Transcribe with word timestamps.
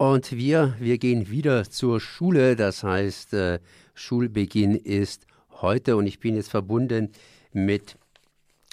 Und 0.00 0.30
wir, 0.30 0.76
wir 0.78 0.96
gehen 0.96 1.28
wieder 1.28 1.68
zur 1.68 2.00
Schule. 2.00 2.54
Das 2.54 2.84
heißt, 2.84 3.34
äh, 3.34 3.58
Schulbeginn 3.94 4.76
ist 4.76 5.26
heute 5.60 5.96
und 5.96 6.06
ich 6.06 6.20
bin 6.20 6.36
jetzt 6.36 6.50
verbunden 6.50 7.10
mit 7.52 7.96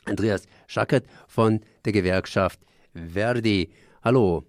Andreas 0.06 0.44
Schackert 0.68 1.08
von 1.28 1.62
der 1.84 1.94
Gewerkschaft 1.94 2.60
Verdi. 2.94 3.72
Hallo. 4.04 4.44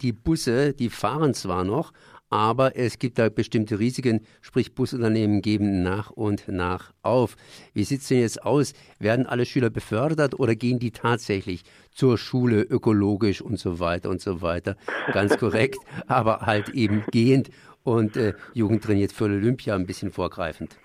Die 0.00 0.12
Busse, 0.12 0.72
die 0.72 0.88
fahren 0.88 1.34
zwar 1.34 1.62
noch, 1.62 1.92
aber 2.34 2.76
es 2.76 2.98
gibt 2.98 3.20
da 3.20 3.28
bestimmte 3.28 3.78
Risiken, 3.78 4.26
sprich 4.42 4.74
Busunternehmen 4.74 5.40
geben 5.40 5.84
nach 5.84 6.10
und 6.10 6.48
nach 6.48 6.92
auf. 7.04 7.36
Wie 7.74 7.84
sieht 7.84 8.00
es 8.00 8.08
denn 8.08 8.18
jetzt 8.18 8.44
aus? 8.44 8.74
Werden 8.98 9.26
alle 9.26 9.46
Schüler 9.46 9.70
befördert 9.70 10.40
oder 10.40 10.56
gehen 10.56 10.80
die 10.80 10.90
tatsächlich 10.90 11.62
zur 11.92 12.18
Schule 12.18 12.62
ökologisch 12.62 13.40
und 13.40 13.60
so 13.60 13.78
weiter 13.78 14.10
und 14.10 14.20
so 14.20 14.42
weiter? 14.42 14.74
Ganz 15.12 15.36
korrekt, 15.38 15.78
aber 16.08 16.40
halt 16.40 16.70
eben 16.70 17.04
gehend 17.12 17.50
und 17.84 18.16
äh, 18.16 18.32
Jugend 18.52 18.82
trainiert 18.82 19.12
für 19.12 19.26
Olympia 19.26 19.76
ein 19.76 19.86
bisschen 19.86 20.10
vorgreifend. 20.10 20.76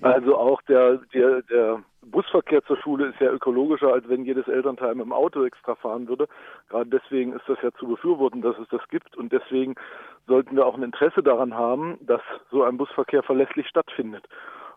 Also 0.00 0.36
auch 0.36 0.60
der, 0.62 1.00
der, 1.14 1.42
der 1.42 1.84
Busverkehr 2.10 2.64
zur 2.64 2.76
Schule 2.78 3.06
ist 3.06 3.20
ja 3.20 3.30
ökologischer, 3.30 3.92
als 3.92 4.08
wenn 4.08 4.24
jedes 4.24 4.46
Elternteil 4.48 4.94
mit 4.94 5.04
dem 5.04 5.12
Auto 5.12 5.44
extra 5.44 5.74
fahren 5.74 6.08
würde. 6.08 6.28
Gerade 6.68 6.88
deswegen 6.90 7.32
ist 7.32 7.48
das 7.48 7.58
ja 7.62 7.72
zu 7.72 7.86
befürworten, 7.86 8.42
dass 8.42 8.56
es 8.58 8.68
das 8.68 8.86
gibt. 8.88 9.16
Und 9.16 9.32
deswegen 9.32 9.74
sollten 10.26 10.56
wir 10.56 10.66
auch 10.66 10.76
ein 10.76 10.82
Interesse 10.82 11.22
daran 11.22 11.54
haben, 11.54 11.98
dass 12.00 12.22
so 12.50 12.62
ein 12.62 12.76
Busverkehr 12.76 13.22
verlässlich 13.22 13.68
stattfindet. 13.68 14.24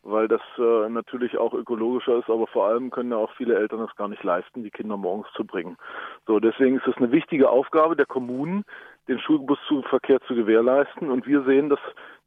Weil 0.02 0.28
das 0.28 0.42
äh, 0.58 0.90
natürlich 0.90 1.38
auch 1.38 1.54
ökologischer 1.54 2.20
ist, 2.20 2.30
aber 2.30 2.48
vor 2.48 2.68
allem 2.68 2.90
können 2.90 3.12
ja 3.12 3.18
auch 3.18 3.34
viele 3.36 3.56
Eltern 3.56 3.82
es 3.82 3.96
gar 3.98 4.08
nicht 4.08 4.24
leisten, 4.24 4.64
die 4.64 4.72
Kinder 4.72 4.96
morgens 4.96 5.28
zu 5.36 5.44
bringen. 5.44 5.78
So, 6.26 6.40
deswegen 6.40 6.78
ist 6.78 6.88
es 6.88 6.96
eine 6.98 7.12
wichtige 7.12 7.50
Aufgabe 7.50 7.98
der 7.98 8.06
Kommunen, 8.06 8.64
den 9.10 9.20
Schulbusverkehr 9.20 10.22
zu 10.22 10.36
gewährleisten. 10.36 11.12
Und 11.12 11.28
wir 11.28 11.44
sehen, 11.44 11.70
dass 11.70 11.80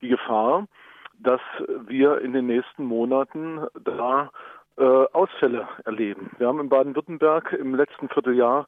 die 0.02 0.08
Gefahr, 0.08 0.66
dass 1.18 1.40
wir 1.86 2.20
in 2.20 2.32
den 2.32 2.46
nächsten 2.46 2.84
Monaten 2.84 3.66
da 3.82 4.30
äh, 4.78 4.82
Ausfälle 4.82 5.68
erleben. 5.84 6.30
Wir 6.38 6.48
haben 6.48 6.60
in 6.60 6.68
Baden-Württemberg 6.68 7.52
im 7.52 7.74
letzten 7.74 8.08
Vierteljahr 8.08 8.66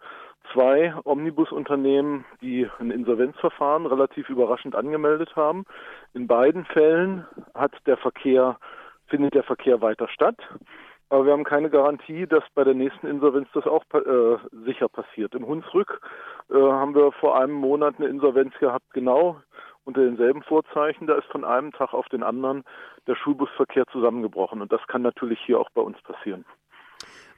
zwei 0.53 0.95
Omnibusunternehmen, 1.05 2.25
die 2.41 2.69
ein 2.79 2.91
Insolvenzverfahren 2.91 3.87
relativ 3.87 4.29
überraschend 4.29 4.75
angemeldet 4.75 5.35
haben. 5.37 5.65
In 6.13 6.27
beiden 6.27 6.65
Fällen 6.67 7.27
hat 7.55 7.73
der 7.87 7.97
Verkehr, 7.97 8.59
findet 9.07 9.35
der 9.35 9.45
Verkehr 9.45 9.81
weiter 9.81 10.09
statt. 10.09 10.37
Aber 11.11 11.27
wir 11.27 11.33
haben 11.33 11.45
keine 11.45 11.71
Garantie, 11.71 12.27
dass 12.27 12.45
bei 12.55 12.65
der 12.65 12.75
nächsten 12.75 13.07
Insolvenz 13.07 13.49
das 13.55 13.67
auch 13.67 13.85
äh, 13.93 14.37
sicher 14.65 14.89
passiert. 14.89 15.35
Im 15.35 15.47
Hunsrück 15.47 16.01
äh, 16.51 16.55
haben 16.55 16.95
wir 16.95 17.13
vor 17.13 17.39
einem 17.39 17.53
Monat 17.53 17.95
eine 17.99 18.09
Insolvenz 18.09 18.55
gehabt, 18.59 18.87
genau 18.93 19.41
unter 19.85 20.03
denselben 20.05 20.43
Vorzeichen. 20.43 21.07
Da 21.07 21.15
ist 21.15 21.27
von 21.31 21.45
einem 21.45 21.73
Tag 21.73 21.93
auf 21.93 22.09
den 22.09 22.23
anderen 22.23 22.65
der 23.07 23.17
Schulbusverkehr 23.17 23.87
zusammengebrochen. 23.87 24.61
Und 24.61 24.73
das 24.73 24.87
kann 24.87 25.03
natürlich 25.03 25.39
hier 25.45 25.61
auch 25.61 25.71
bei 25.75 25.83
uns 25.83 26.01
passieren. 26.03 26.45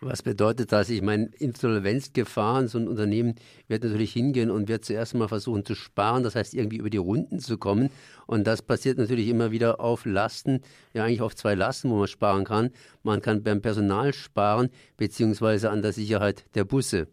Was 0.02 0.22
bedeutet 0.22 0.72
das? 0.72 0.90
Ich 0.90 1.00
meine, 1.00 1.30
Insolvenzgefahren, 1.38 2.68
so 2.68 2.78
ein 2.78 2.86
Unternehmen 2.86 3.34
wird 3.66 3.82
natürlich 3.82 4.12
hingehen 4.12 4.50
und 4.50 4.68
wird 4.68 4.84
zuerst 4.84 5.14
mal 5.14 5.26
versuchen 5.26 5.64
zu 5.64 5.74
sparen, 5.74 6.22
das 6.22 6.36
heißt 6.36 6.52
irgendwie 6.54 6.76
über 6.76 6.90
die 6.90 6.98
Runden 6.98 7.38
zu 7.38 7.56
kommen. 7.56 7.88
Und 8.26 8.46
das 8.46 8.60
passiert 8.60 8.98
natürlich 8.98 9.28
immer 9.28 9.52
wieder 9.52 9.80
auf 9.80 10.04
Lasten, 10.04 10.60
ja 10.92 11.04
eigentlich 11.04 11.22
auf 11.22 11.34
zwei 11.34 11.54
Lasten, 11.54 11.90
wo 11.90 11.96
man 11.96 12.08
sparen 12.08 12.44
kann. 12.44 12.70
Man 13.04 13.22
kann 13.22 13.42
beim 13.42 13.62
Personal 13.62 14.12
sparen, 14.12 14.68
beziehungsweise 14.98 15.70
an 15.70 15.80
der 15.80 15.92
Sicherheit 15.92 16.44
der 16.54 16.64
Busse. 16.64 17.08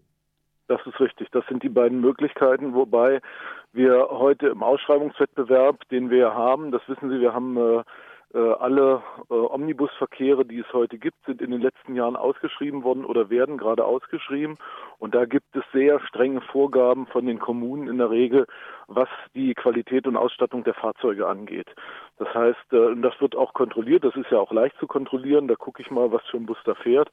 Das 0.67 0.81
ist 0.85 0.99
richtig. 0.99 1.29
Das 1.31 1.45
sind 1.47 1.63
die 1.63 1.69
beiden 1.69 2.01
Möglichkeiten, 2.01 2.73
wobei 2.73 3.21
wir 3.73 4.07
heute 4.09 4.47
im 4.47 4.63
Ausschreibungswettbewerb, 4.63 5.87
den 5.89 6.09
wir 6.09 6.33
haben, 6.33 6.71
das 6.71 6.81
wissen 6.87 7.09
Sie, 7.09 7.19
wir 7.19 7.33
haben 7.33 7.57
äh, 7.57 7.83
äh, 8.33 8.53
alle 8.53 9.03
äh, 9.29 9.33
Omnibusverkehre, 9.33 10.43
die 10.45 10.59
es 10.59 10.73
heute 10.73 10.97
gibt, 10.97 11.23
sind 11.25 11.41
in 11.41 11.51
den 11.51 11.61
letzten 11.61 11.95
Jahren 11.95 12.15
ausgeschrieben 12.15 12.83
worden 12.83 13.05
oder 13.05 13.29
werden 13.29 13.57
gerade 13.57 13.85
ausgeschrieben. 13.85 14.57
Und 14.97 15.13
da 15.13 15.25
gibt 15.25 15.55
es 15.55 15.63
sehr 15.71 15.99
strenge 16.07 16.41
Vorgaben 16.41 17.05
von 17.07 17.27
den 17.27 17.37
Kommunen 17.37 17.87
in 17.87 17.99
der 17.99 18.09
Regel, 18.09 18.47
was 18.87 19.09
die 19.35 19.53
Qualität 19.53 20.07
und 20.07 20.17
Ausstattung 20.17 20.63
der 20.63 20.73
Fahrzeuge 20.73 21.27
angeht. 21.27 21.67
Das 22.17 22.33
heißt, 22.33 22.73
äh, 22.73 22.95
das 23.01 23.19
wird 23.21 23.35
auch 23.35 23.53
kontrolliert. 23.53 24.03
Das 24.03 24.15
ist 24.15 24.31
ja 24.31 24.39
auch 24.39 24.51
leicht 24.51 24.77
zu 24.79 24.87
kontrollieren. 24.87 25.47
Da 25.47 25.55
gucke 25.55 25.83
ich 25.83 25.91
mal, 25.91 26.11
was 26.11 26.23
für 26.31 26.37
ein 26.37 26.47
Bus 26.47 26.57
da 26.65 26.73
fährt. 26.73 27.11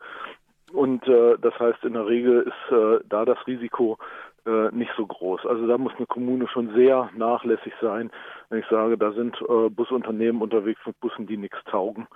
Und 0.72 1.06
äh, 1.08 1.36
das 1.40 1.58
heißt, 1.58 1.84
in 1.84 1.94
der 1.94 2.06
Regel 2.06 2.42
ist 2.42 2.72
äh, 2.72 3.00
da 3.08 3.24
das 3.24 3.38
Risiko 3.46 3.98
äh, 4.46 4.70
nicht 4.74 4.92
so 4.96 5.06
groß. 5.06 5.44
Also 5.46 5.66
da 5.66 5.76
muss 5.78 5.92
eine 5.96 6.06
Kommune 6.06 6.48
schon 6.48 6.72
sehr 6.74 7.10
nachlässig 7.16 7.72
sein, 7.80 8.10
wenn 8.48 8.60
ich 8.60 8.66
sage, 8.70 8.96
da 8.96 9.12
sind 9.12 9.36
äh, 9.42 9.68
Busunternehmen 9.68 10.40
unterwegs 10.40 10.80
mit 10.86 10.98
Bussen, 11.00 11.26
die 11.26 11.36
nichts 11.36 11.58
taugen. 11.64 12.06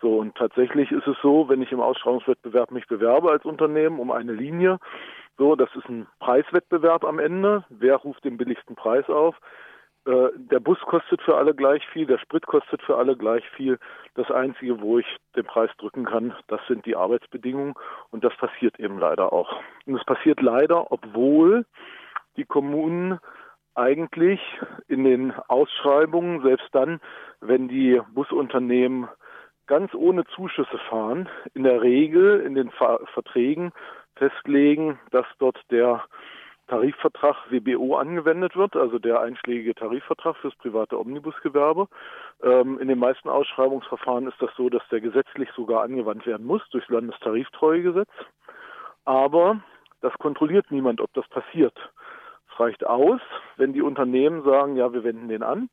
So 0.00 0.18
und 0.18 0.34
tatsächlich 0.34 0.90
ist 0.90 1.06
es 1.06 1.16
so, 1.22 1.48
wenn 1.48 1.62
ich 1.62 1.72
im 1.72 1.80
Ausschreibungswettbewerb 1.80 2.70
mich 2.70 2.86
bewerbe 2.86 3.30
als 3.30 3.44
Unternehmen 3.44 3.98
um 3.98 4.10
eine 4.10 4.32
Linie, 4.32 4.78
so, 5.38 5.56
das 5.56 5.74
ist 5.74 5.88
ein 5.88 6.06
Preiswettbewerb 6.18 7.02
am 7.02 7.18
Ende. 7.18 7.64
Wer 7.70 7.96
ruft 7.96 8.24
den 8.26 8.36
billigsten 8.36 8.76
Preis 8.76 9.08
auf? 9.08 9.36
Äh, 10.06 10.28
der 10.34 10.60
Bus 10.60 10.78
kostet 10.80 11.20
für 11.22 11.36
alle 11.36 11.54
gleich 11.54 11.86
viel, 11.88 12.06
der 12.06 12.18
Sprit 12.18 12.46
kostet 12.46 12.82
für 12.82 12.96
alle 12.96 13.16
gleich 13.16 13.44
viel. 13.50 13.78
Das 14.14 14.30
Einzige, 14.30 14.80
wo 14.80 14.98
ich 14.98 15.06
den 15.36 15.44
Preis 15.44 15.70
drücken 15.78 16.06
kann, 16.06 16.34
das 16.48 16.60
sind 16.68 16.86
die 16.86 16.96
Arbeitsbedingungen 16.96 17.74
und 18.10 18.24
das 18.24 18.34
passiert 18.36 18.78
eben 18.80 18.98
leider 18.98 19.32
auch. 19.32 19.60
Und 19.86 19.96
es 19.96 20.04
passiert 20.04 20.40
leider, 20.40 20.90
obwohl 20.90 21.66
die 22.36 22.44
Kommunen 22.44 23.18
eigentlich 23.74 24.40
in 24.88 25.04
den 25.04 25.32
Ausschreibungen, 25.48 26.42
selbst 26.42 26.68
dann, 26.72 27.00
wenn 27.40 27.68
die 27.68 28.00
Busunternehmen 28.12 29.08
ganz 29.66 29.94
ohne 29.94 30.24
Zuschüsse 30.34 30.78
fahren, 30.88 31.28
in 31.54 31.62
der 31.62 31.80
Regel 31.80 32.40
in 32.40 32.54
den 32.54 32.70
Verträgen 32.70 33.72
festlegen, 34.16 34.98
dass 35.12 35.26
dort 35.38 35.58
der 35.70 36.04
Tarifvertrag 36.70 37.36
WBO 37.50 37.96
angewendet 37.96 38.54
wird, 38.54 38.76
also 38.76 39.00
der 39.00 39.20
einschlägige 39.20 39.74
Tarifvertrag 39.74 40.36
fürs 40.36 40.54
private 40.54 41.00
Omnibusgewerbe. 41.00 41.88
Ähm, 42.44 42.78
in 42.78 42.86
den 42.86 42.98
meisten 43.00 43.28
Ausschreibungsverfahren 43.28 44.28
ist 44.28 44.40
das 44.40 44.50
so, 44.56 44.70
dass 44.70 44.82
der 44.88 45.00
gesetzlich 45.00 45.48
sogar 45.56 45.82
angewandt 45.82 46.26
werden 46.26 46.46
muss 46.46 46.62
durchs 46.70 46.88
Landestariftreuegesetz. 46.88 48.08
Aber 49.04 49.60
das 50.00 50.12
kontrolliert 50.18 50.70
niemand, 50.70 51.00
ob 51.00 51.12
das 51.14 51.26
passiert. 51.28 51.76
Es 52.52 52.60
reicht 52.60 52.86
aus, 52.86 53.20
wenn 53.56 53.72
die 53.72 53.82
Unternehmen 53.82 54.44
sagen, 54.44 54.76
ja, 54.76 54.92
wir 54.92 55.02
wenden 55.02 55.28
den 55.28 55.42
an. 55.42 55.68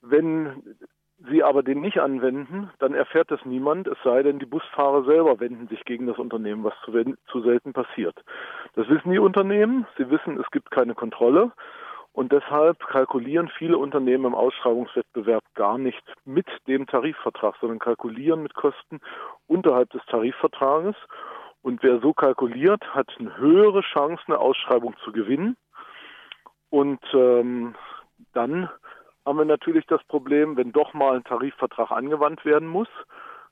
Wenn 0.00 0.78
sie 1.18 1.42
aber 1.42 1.62
den 1.62 1.80
nicht 1.80 1.98
anwenden, 1.98 2.70
dann 2.78 2.94
erfährt 2.94 3.30
das 3.30 3.44
niemand, 3.44 3.88
es 3.88 3.98
sei 4.04 4.22
denn, 4.22 4.38
die 4.38 4.46
Busfahrer 4.46 5.04
selber 5.04 5.40
wenden 5.40 5.68
sich 5.68 5.84
gegen 5.84 6.06
das 6.06 6.18
Unternehmen, 6.18 6.64
was 6.64 6.74
zu, 6.84 6.92
zu 7.30 7.40
selten 7.40 7.72
passiert. 7.72 8.22
Das 8.74 8.88
wissen 8.88 9.10
die 9.10 9.18
Unternehmen, 9.18 9.86
sie 9.96 10.10
wissen, 10.10 10.38
es 10.38 10.50
gibt 10.50 10.70
keine 10.70 10.94
Kontrolle 10.94 11.52
und 12.16 12.32
deshalb 12.32 12.78
kalkulieren 12.86 13.50
viele 13.58 13.76
Unternehmen 13.76 14.24
im 14.24 14.34
Ausschreibungswettbewerb 14.34 15.44
gar 15.54 15.76
nicht 15.76 16.02
mit 16.24 16.46
dem 16.66 16.86
Tarifvertrag, 16.86 17.56
sondern 17.60 17.78
kalkulieren 17.78 18.42
mit 18.42 18.54
Kosten 18.54 19.00
unterhalb 19.46 19.90
des 19.90 20.00
Tarifvertrages. 20.06 20.96
Und 21.60 21.82
wer 21.82 22.00
so 22.00 22.14
kalkuliert, 22.14 22.82
hat 22.94 23.08
eine 23.18 23.36
höhere 23.36 23.82
Chance, 23.82 24.22
eine 24.28 24.38
Ausschreibung 24.38 24.94
zu 25.04 25.12
gewinnen. 25.12 25.58
Und 26.70 27.00
ähm, 27.12 27.74
dann 28.32 28.70
haben 29.26 29.38
wir 29.38 29.44
natürlich 29.44 29.84
das 29.86 30.02
Problem, 30.04 30.56
wenn 30.56 30.72
doch 30.72 30.94
mal 30.94 31.16
ein 31.16 31.24
Tarifvertrag 31.24 31.90
angewandt 31.90 32.44
werden 32.44 32.68
muss. 32.68 32.88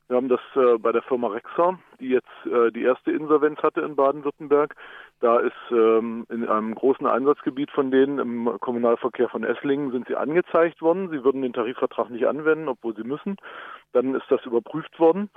Wir 0.07 0.17
haben 0.17 0.29
das 0.29 0.39
äh, 0.55 0.77
bei 0.77 0.91
der 0.91 1.01
Firma 1.01 1.27
Rexer, 1.27 1.79
die 1.99 2.09
jetzt 2.09 2.45
äh, 2.45 2.71
die 2.71 2.83
erste 2.83 3.11
Insolvenz 3.11 3.61
hatte 3.63 3.81
in 3.81 3.95
Baden-Württemberg. 3.95 4.75
Da 5.19 5.39
ist 5.39 5.53
ähm, 5.71 6.27
in 6.29 6.47
einem 6.47 6.75
großen 6.75 7.07
Einsatzgebiet 7.07 7.71
von 7.71 7.89
denen 7.89 8.19
im 8.19 8.57
Kommunalverkehr 8.59 9.29
von 9.29 9.43
Esslingen 9.43 9.91
sind 9.91 10.07
sie 10.07 10.15
angezeigt 10.15 10.81
worden. 10.81 11.09
Sie 11.09 11.23
würden 11.23 11.41
den 11.41 11.53
Tarifvertrag 11.53 12.11
nicht 12.11 12.27
anwenden, 12.27 12.69
obwohl 12.69 12.95
sie 12.95 13.03
müssen. 13.03 13.35
Dann 13.93 14.13
ist 14.13 14.29
das 14.29 14.45
überprüft 14.45 14.99
worden. 14.99 15.29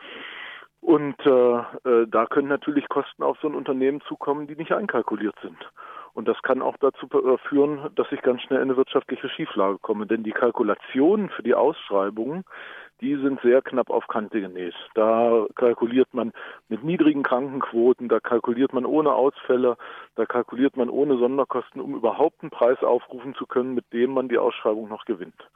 Und 0.83 1.19
äh, 1.27 1.59
äh, 1.89 2.07
da 2.07 2.27
können 2.27 2.49
natürlich 2.49 2.89
Kosten 2.89 3.23
auf 3.23 3.39
so 3.41 3.49
ein 3.49 3.55
Unternehmen 3.55 4.03
zukommen, 4.03 4.47
die 4.47 4.57
nicht 4.57 4.73
einkalkuliert 4.73 5.35
sind. 5.43 5.59
Und 6.19 6.27
das 6.27 6.43
kann 6.43 6.63
auch 6.63 6.77
dazu 6.79 7.07
äh, 7.13 7.39
führen, 7.49 7.91
dass 7.95 8.11
ich 8.11 8.21
ganz 8.23 8.43
schnell 8.43 8.59
in 8.59 8.65
eine 8.65 8.77
wirtschaftliche 8.77 9.29
Schieflage 9.29 9.79
komme. 9.79 10.05
Denn 10.05 10.25
die 10.25 10.33
Kalkulationen 10.33 11.29
für 11.29 11.45
die 11.45 11.55
Ausschreibungen, 11.55 12.45
die 13.01 13.15
sind 13.15 13.41
sehr 13.43 13.63
knapp 13.63 13.89
auf 13.89 14.09
Kante 14.09 14.41
genäht. 14.41 14.75
Da 14.97 15.47
kalkuliert 15.55 16.13
man 16.13 16.33
mit 16.69 16.83
niedrigen 16.83 17.23
Krankenquoten, 17.23 18.09
da 18.09 18.19
kalkuliert 18.19 18.73
man 18.73 18.85
ohne 18.85 19.13
Ausfälle, 19.13 19.77
da 20.17 20.27
kalkuliert 20.27 20.77
man 20.77 20.91
ohne 20.91 21.19
Sonderkosten, 21.19 21.81
um 21.81 21.95
überhaupt 21.95 22.43
einen 22.43 22.51
Preis 22.51 22.83
aufrufen 22.83 23.37
zu 23.37 23.47
können, 23.47 23.75
mit 23.75 23.85
dem 23.93 24.11
man 24.11 24.29
die 24.29 24.39
Ausschreibung 24.39 24.89
noch 24.89 25.05
gewinnt. 25.05 25.49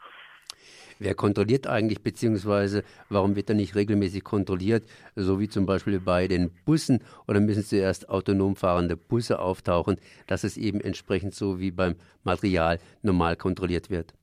Wer 0.98 1.14
kontrolliert 1.16 1.66
eigentlich, 1.66 2.02
beziehungsweise 2.02 2.84
warum 3.08 3.34
wird 3.34 3.48
er 3.48 3.56
nicht 3.56 3.74
regelmäßig 3.74 4.22
kontrolliert, 4.22 4.84
so 5.16 5.40
wie 5.40 5.48
zum 5.48 5.66
Beispiel 5.66 5.98
bei 5.98 6.28
den 6.28 6.50
Bussen 6.64 7.00
oder 7.26 7.40
müssen 7.40 7.64
zuerst 7.64 8.08
autonom 8.08 8.54
fahrende 8.54 8.96
Busse 8.96 9.40
auftauchen, 9.40 9.96
dass 10.28 10.44
es 10.44 10.56
eben 10.56 10.80
entsprechend 10.80 11.34
so 11.34 11.58
wie 11.58 11.72
beim 11.72 11.96
Material 12.22 12.78
normal 13.02 13.36
kontrolliert 13.36 13.90
wird? 13.90 14.14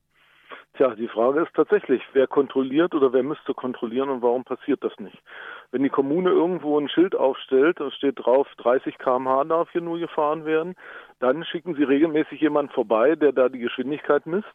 Tja, 0.80 0.96
die 0.96 1.10
Frage 1.10 1.42
ist 1.42 1.54
tatsächlich, 1.56 2.02
wer 2.14 2.26
kontrolliert 2.26 2.96
oder 2.96 3.12
wer 3.12 3.22
müsste 3.22 3.54
kontrollieren 3.54 4.08
und 4.08 4.22
warum 4.22 4.46
passiert 4.46 4.82
das 4.82 4.98
nicht? 4.98 5.22
Wenn 5.72 5.84
die 5.84 5.90
Kommune 5.90 6.30
irgendwo 6.30 6.80
ein 6.80 6.88
Schild 6.88 7.18
aufstellt, 7.18 7.82
da 7.82 7.92
steht 7.92 8.18
drauf, 8.18 8.48
30 8.60 8.98
km/h 8.98 9.44
darf 9.44 9.70
hier 9.74 9.82
nur 9.82 10.00
gefahren 10.00 10.46
werden, 10.46 10.76
dann 11.20 11.44
schicken 11.44 11.76
sie 11.76 11.84
regelmäßig 11.84 12.40
jemanden 12.40 12.72
vorbei, 12.72 13.16
der 13.16 13.34
da 13.34 13.50
die 13.50 13.60
Geschwindigkeit 13.60 14.26
misst, 14.26 14.48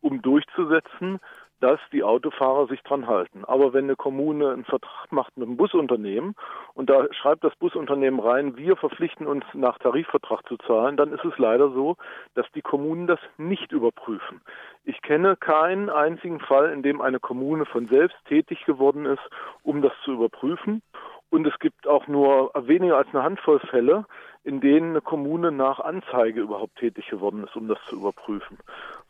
um 0.00 0.20
durchzusetzen, 0.20 1.20
dass 1.60 1.80
die 1.92 2.02
Autofahrer 2.02 2.66
sich 2.68 2.82
dran 2.82 3.06
halten. 3.06 3.44
Aber 3.44 3.72
wenn 3.72 3.84
eine 3.84 3.96
Kommune 3.96 4.50
einen 4.50 4.64
Vertrag 4.64 5.10
macht 5.10 5.36
mit 5.36 5.46
einem 5.46 5.56
Busunternehmen 5.56 6.34
und 6.74 6.88
da 6.88 7.06
schreibt 7.12 7.44
das 7.44 7.54
Busunternehmen 7.56 8.20
rein, 8.20 8.56
wir 8.56 8.76
verpflichten 8.76 9.26
uns 9.26 9.44
nach 9.54 9.78
Tarifvertrag 9.78 10.46
zu 10.46 10.56
zahlen, 10.58 10.96
dann 10.96 11.12
ist 11.12 11.24
es 11.24 11.36
leider 11.38 11.70
so, 11.70 11.96
dass 12.34 12.46
die 12.54 12.62
Kommunen 12.62 13.06
das 13.06 13.20
nicht 13.36 13.72
überprüfen. 13.72 14.40
Ich 14.84 15.02
kenne 15.02 15.36
keinen 15.36 15.90
einzigen 15.90 16.40
Fall, 16.40 16.72
in 16.72 16.82
dem 16.82 17.00
eine 17.00 17.20
Kommune 17.20 17.66
von 17.66 17.88
selbst 17.88 18.16
tätig 18.26 18.64
geworden 18.64 19.04
ist, 19.06 19.22
um 19.62 19.82
das 19.82 19.92
zu 20.04 20.12
überprüfen. 20.12 20.82
Und 21.30 21.46
es 21.46 21.58
gibt 21.58 21.86
auch 21.86 22.06
nur 22.06 22.52
weniger 22.54 22.96
als 22.96 23.08
eine 23.12 23.22
Handvoll 23.22 23.58
Fälle, 23.60 24.06
in 24.44 24.60
denen 24.60 24.90
eine 24.90 25.02
Kommune 25.02 25.52
nach 25.52 25.78
Anzeige 25.78 26.40
überhaupt 26.40 26.76
tätig 26.76 27.08
geworden 27.08 27.44
ist, 27.44 27.54
um 27.54 27.68
das 27.68 27.78
zu 27.86 27.96
überprüfen. 27.96 28.58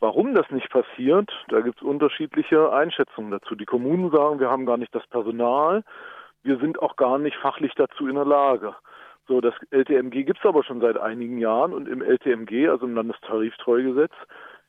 Warum 0.01 0.35
das 0.35 0.49
nicht 0.51 0.69
passiert, 0.69 1.31
da 1.47 1.61
gibt 1.61 1.77
es 1.77 1.83
unterschiedliche 1.83 2.73
Einschätzungen 2.73 3.31
dazu. 3.31 3.55
Die 3.55 3.65
Kommunen 3.65 4.11
sagen, 4.11 4.39
wir 4.39 4.49
haben 4.49 4.65
gar 4.65 4.77
nicht 4.77 4.93
das 4.93 5.07
Personal, 5.07 5.83
wir 6.43 6.57
sind 6.57 6.81
auch 6.81 6.97
gar 6.97 7.19
nicht 7.19 7.37
fachlich 7.37 7.73
dazu 7.75 8.07
in 8.07 8.15
der 8.15 8.25
Lage. 8.25 8.75
So, 9.27 9.41
das 9.41 9.53
LTMG 9.69 10.25
gibt 10.25 10.39
es 10.39 10.45
aber 10.45 10.63
schon 10.63 10.81
seit 10.81 10.97
einigen 10.97 11.37
Jahren 11.37 11.71
und 11.71 11.87
im 11.87 12.01
LTMG, 12.01 12.67
also 12.67 12.85
im 12.85 12.95
Landestariftreugesetz, 12.95 14.13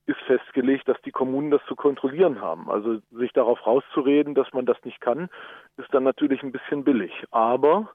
ist 0.07 0.21
festgelegt, 0.27 0.89
dass 0.89 1.01
die 1.03 1.13
Kommunen 1.13 1.51
das 1.51 1.65
zu 1.67 1.77
kontrollieren 1.77 2.41
haben. 2.41 2.71
Also 2.71 2.99
sich 3.11 3.33
darauf 3.33 3.65
rauszureden, 3.67 4.35
dass 4.35 4.53
man 4.53 4.67
das 4.67 4.83
nicht 4.85 5.01
kann, 5.01 5.29
ist 5.77 5.93
dann 5.93 6.05
natürlich 6.05 6.43
ein 6.43 6.53
bisschen 6.53 6.85
billig. 6.85 7.13
Aber 7.31 7.91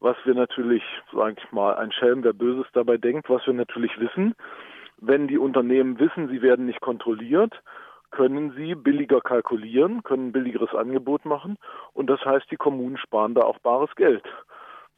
was 0.00 0.16
wir 0.24 0.34
natürlich, 0.34 0.82
sage 1.12 1.36
ich 1.38 1.52
mal, 1.52 1.74
ein 1.74 1.92
Schelm, 1.92 2.22
wer 2.22 2.32
Böses 2.32 2.66
dabei 2.72 2.96
denkt, 2.96 3.28
was 3.28 3.46
wir 3.46 3.54
natürlich 3.54 3.98
wissen, 3.98 4.34
wenn 4.98 5.28
die 5.28 5.38
Unternehmen 5.38 5.98
wissen, 5.98 6.28
sie 6.28 6.42
werden 6.42 6.66
nicht 6.66 6.80
kontrolliert, 6.80 7.62
können 8.10 8.52
sie 8.56 8.74
billiger 8.74 9.20
kalkulieren, 9.20 10.02
können 10.02 10.28
ein 10.28 10.32
billigeres 10.32 10.74
Angebot 10.74 11.24
machen 11.24 11.58
und 11.92 12.08
das 12.08 12.24
heißt, 12.24 12.50
die 12.50 12.56
Kommunen 12.56 12.96
sparen 12.96 13.34
da 13.34 13.42
auch 13.42 13.58
bares 13.58 13.94
Geld. 13.96 14.24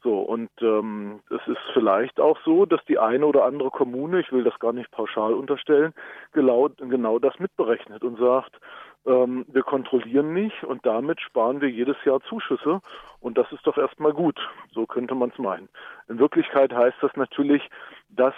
So, 0.03 0.19
und 0.19 0.49
ähm, 0.61 1.19
es 1.29 1.47
ist 1.47 1.61
vielleicht 1.73 2.19
auch 2.19 2.37
so, 2.43 2.65
dass 2.65 2.83
die 2.85 2.97
eine 2.97 3.25
oder 3.25 3.45
andere 3.45 3.69
Kommune, 3.69 4.19
ich 4.19 4.31
will 4.31 4.43
das 4.43 4.57
gar 4.57 4.73
nicht 4.73 4.89
pauschal 4.89 5.33
unterstellen, 5.33 5.93
genau, 6.31 6.69
genau 6.69 7.19
das 7.19 7.37
mitberechnet 7.37 8.03
und 8.03 8.17
sagt, 8.17 8.59
ähm, 9.05 9.45
wir 9.47 9.61
kontrollieren 9.61 10.33
nicht 10.33 10.63
und 10.63 10.85
damit 10.87 11.21
sparen 11.21 11.61
wir 11.61 11.69
jedes 11.69 11.97
Jahr 12.03 12.19
Zuschüsse 12.21 12.81
und 13.19 13.37
das 13.37 13.51
ist 13.51 13.65
doch 13.67 13.77
erstmal 13.77 14.13
gut. 14.13 14.39
So 14.73 14.87
könnte 14.87 15.13
man 15.13 15.29
es 15.29 15.37
meinen. 15.37 15.69
In 16.07 16.17
Wirklichkeit 16.17 16.73
heißt 16.73 16.97
das 17.01 17.15
natürlich, 17.15 17.69
dass 18.09 18.33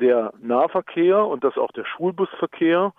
der 0.00 0.32
Nahverkehr 0.40 1.24
und 1.24 1.44
dass 1.44 1.56
auch 1.56 1.70
der 1.72 1.84
Schulbusverkehr 1.84 2.92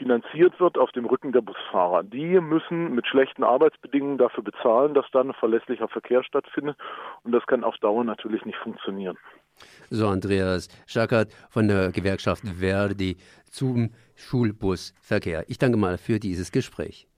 finanziert 0.00 0.58
wird 0.58 0.78
auf 0.78 0.90
dem 0.92 1.04
Rücken 1.04 1.32
der 1.32 1.42
Busfahrer. 1.42 2.02
Die 2.02 2.40
müssen 2.40 2.94
mit 2.94 3.06
schlechten 3.06 3.44
Arbeitsbedingungen 3.44 4.16
dafür 4.16 4.42
bezahlen, 4.42 4.94
dass 4.94 5.04
dann 5.12 5.28
ein 5.28 5.34
verlässlicher 5.34 5.88
Verkehr 5.88 6.24
stattfindet. 6.24 6.78
Und 7.22 7.32
das 7.32 7.44
kann 7.46 7.64
auf 7.64 7.76
Dauer 7.78 8.02
natürlich 8.02 8.46
nicht 8.46 8.56
funktionieren. 8.56 9.18
So, 9.90 10.08
Andreas 10.08 10.68
Schackert 10.86 11.32
von 11.50 11.68
der 11.68 11.92
Gewerkschaft 11.92 12.44
Verdi 12.48 13.18
zum 13.50 13.90
Schulbusverkehr. 14.16 15.44
Ich 15.48 15.58
danke 15.58 15.76
mal 15.76 15.98
für 15.98 16.18
dieses 16.18 16.50
Gespräch. 16.50 17.09